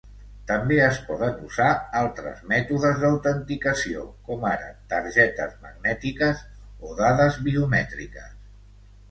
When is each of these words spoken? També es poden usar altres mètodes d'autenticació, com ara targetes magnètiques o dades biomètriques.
També 0.51 0.77
es 0.83 0.95
poden 1.09 1.35
usar 1.49 1.67
altres 1.99 2.39
mètodes 2.53 2.97
d'autenticació, 3.03 4.07
com 4.31 4.49
ara 4.53 4.71
targetes 4.95 5.55
magnètiques 5.67 6.43
o 6.91 6.97
dades 7.05 7.39
biomètriques. 7.51 8.35